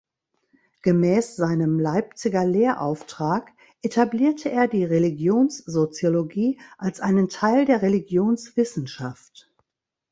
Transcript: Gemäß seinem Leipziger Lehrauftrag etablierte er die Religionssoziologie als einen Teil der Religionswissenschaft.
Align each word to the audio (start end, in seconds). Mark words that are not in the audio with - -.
Gemäß 0.81 1.35
seinem 1.35 1.79
Leipziger 1.79 2.43
Lehrauftrag 2.43 3.51
etablierte 3.83 4.49
er 4.51 4.67
die 4.67 4.83
Religionssoziologie 4.83 6.59
als 6.79 7.01
einen 7.01 7.29
Teil 7.29 7.65
der 7.65 7.83
Religionswissenschaft. 7.83 9.53